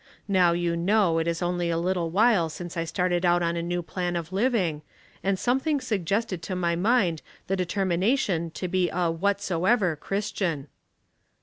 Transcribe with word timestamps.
Now 0.27 0.53
you 0.53 0.75
know 0.75 1.19
it 1.19 1.27
is 1.27 1.43
only 1.43 1.69
a 1.69 1.77
little 1.77 2.09
while 2.09 2.49
since 2.49 2.75
I 2.75 2.85
started 2.85 3.23
out 3.23 3.43
on 3.43 3.55
a 3.55 3.61
new 3.61 3.83
plan 3.83 4.15
of 4.15 4.33
living, 4.33 4.81
and 5.23 5.37
something 5.37 5.79
suggest 5.79 6.33
ed 6.33 6.41
to 6.41 6.55
my 6.55 6.75
mind 6.75 7.21
the 7.45 7.55
determination 7.55 8.49
to 8.49 8.67
be 8.67 8.89
a' 8.89 9.11
what 9.11 9.41
soever' 9.43 9.95
Christian." 9.95 10.69